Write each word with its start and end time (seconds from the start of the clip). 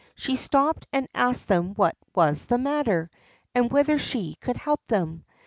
She 0.15 0.35
stopped 0.35 0.87
and 0.91 1.07
asked 1.13 1.47
them 1.47 1.75
what 1.75 1.95
was 2.15 2.45
the 2.45 2.57
matter, 2.57 3.11
and 3.53 3.71
whether 3.71 3.99
she 3.99 4.33
could 4.39 4.57
help 4.57 4.81
them. 4.87 5.25